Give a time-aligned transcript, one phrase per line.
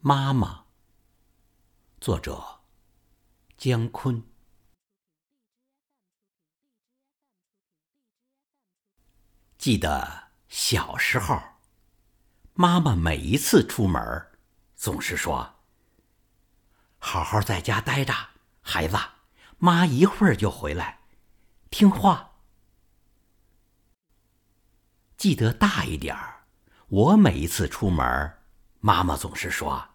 [0.00, 0.66] 妈妈，
[2.00, 2.60] 作者
[3.56, 4.22] 姜昆。
[9.58, 11.36] 记得小时候，
[12.54, 14.00] 妈妈每一次出门，
[14.76, 15.56] 总是说
[16.98, 18.14] ：“好好在家待着，
[18.60, 18.96] 孩子，
[19.58, 21.00] 妈一会儿就回来，
[21.70, 22.36] 听话。”
[25.18, 26.46] 记得大一点儿，
[26.86, 28.36] 我每一次出门。
[28.80, 29.88] 妈妈总是说：“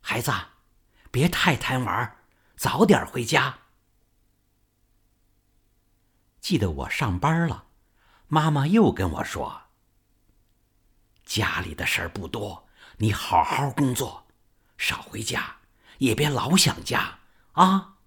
[0.00, 0.32] 孩子，
[1.10, 2.16] 别太贪玩，
[2.56, 3.58] 早点回家。”
[6.40, 7.66] 记得我上班了，
[8.28, 9.62] 妈妈又跟我说
[11.24, 14.26] ：“家里的事儿不多，你好好工作，
[14.76, 15.58] 少回家，
[15.98, 17.20] 也别老想家
[17.52, 17.98] 啊。”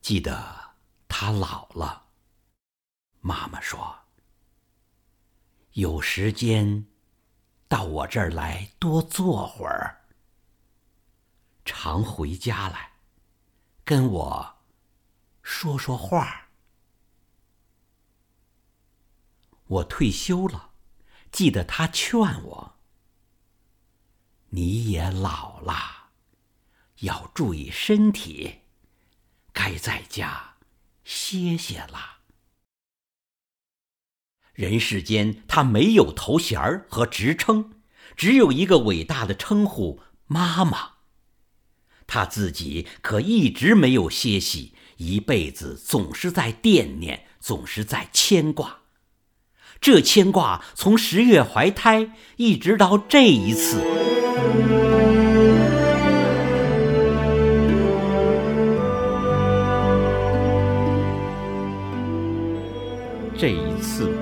[0.00, 0.74] 记得
[1.06, 2.06] 他老了，
[3.20, 3.98] 妈妈说。
[5.72, 6.87] 有时间，
[7.68, 10.06] 到我这儿来多坐会儿。
[11.64, 12.92] 常回家来，
[13.84, 14.58] 跟我
[15.42, 16.48] 说说话。
[19.66, 20.70] 我退休了，
[21.30, 22.78] 记得他劝我
[24.48, 26.08] ：“你也老了，
[27.00, 28.62] 要注意身体，
[29.52, 30.54] 该在家
[31.04, 32.17] 歇歇了。”
[34.58, 37.74] 人世间，他没有头衔儿和职称，
[38.16, 40.94] 只有一个伟大的称呼——妈妈。
[42.08, 48.78] 他自己可一直没有歇息，一辈子总是在惦念，总是在牵挂。
[49.80, 53.80] 这牵挂从十月怀胎，一直到这一次。
[63.38, 64.12] 这一次。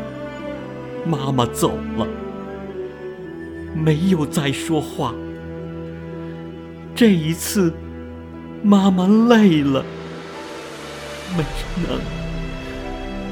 [1.08, 2.06] 妈妈走了，
[3.74, 5.14] 没有再说话。
[6.96, 7.72] 这一次，
[8.62, 9.84] 妈妈累了，
[11.36, 11.44] 没
[11.86, 12.00] 能，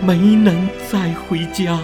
[0.06, 1.80] 没能再回家。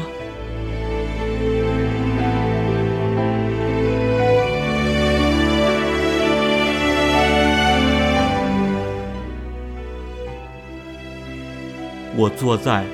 [12.17, 12.85] 我坐在。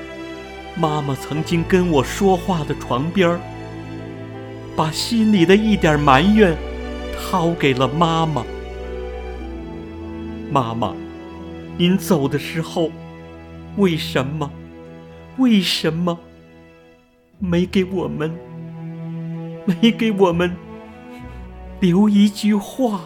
[0.79, 3.39] 妈妈曾经跟我说话的床边儿，
[4.75, 6.55] 把心里的一点埋怨
[7.19, 8.45] 掏给了妈妈。
[10.51, 10.93] 妈妈，
[11.77, 12.91] 您走的时候，
[13.77, 14.51] 为什么？
[15.37, 16.17] 为什么
[17.39, 18.31] 没给我们？
[19.65, 20.55] 没给我们
[21.79, 23.01] 留一句话？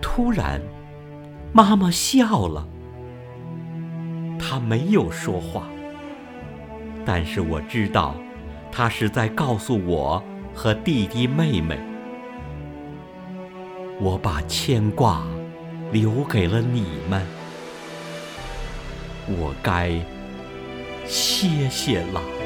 [0.00, 0.60] 突然。
[1.52, 2.66] 妈妈笑了，
[4.38, 5.66] 她没有说话，
[7.04, 8.14] 但是我知道，
[8.70, 10.22] 她是在告诉我
[10.54, 11.78] 和弟弟妹妹，
[14.00, 15.26] 我把牵挂
[15.90, 17.26] 留给了你们，
[19.26, 19.90] 我该
[21.06, 22.37] 歇歇了。